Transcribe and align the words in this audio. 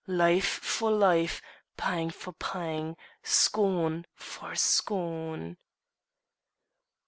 Life 0.07 0.47
for 0.63 0.89
life, 0.89 1.43
pang 1.77 2.09
for 2.09 2.31
pang, 2.33 2.97
scorn 3.21 4.07
for 4.15 4.55
scorn!" 4.55 5.57